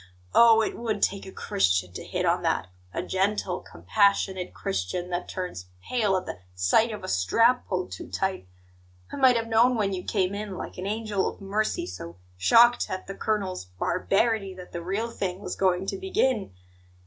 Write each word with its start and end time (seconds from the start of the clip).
Oh! 0.33 0.63
it 0.63 0.75
would 0.75 1.03
take 1.03 1.27
a 1.27 1.31
Christian 1.31 1.93
to 1.93 2.03
hit 2.03 2.25
on 2.25 2.41
that 2.41 2.69
a 2.91 3.03
gentle, 3.03 3.59
compassionate 3.59 4.51
Christian, 4.51 5.11
that 5.11 5.29
turns 5.29 5.67
pale 5.87 6.17
at 6.17 6.25
the 6.25 6.39
sight 6.55 6.91
of 6.91 7.03
a 7.03 7.07
strap 7.07 7.67
pulled 7.67 7.91
too 7.91 8.07
tight! 8.09 8.47
I 9.11 9.17
might 9.17 9.35
have 9.35 9.45
known 9.47 9.75
when 9.75 9.93
you 9.93 10.03
came 10.03 10.33
in, 10.33 10.57
like 10.57 10.79
an 10.79 10.87
angel 10.87 11.27
of 11.29 11.39
mercy 11.39 11.85
so 11.85 12.15
shocked 12.35 12.89
at 12.89 13.05
the 13.05 13.13
colonel's 13.13 13.65
'barbarity' 13.65 14.55
that 14.55 14.71
the 14.71 14.81
real 14.81 15.11
thing 15.11 15.39
was 15.39 15.55
going 15.55 15.85
to 15.85 15.97
begin! 15.99 16.51